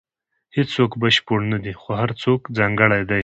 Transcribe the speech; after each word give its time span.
•هیڅوک 0.55 0.91
بشپړ 1.01 1.39
نه 1.51 1.57
دی، 1.63 1.73
خو 1.81 1.89
هر 2.01 2.11
څوک 2.23 2.39
ځانګړی 2.57 3.03
دی. 3.09 3.19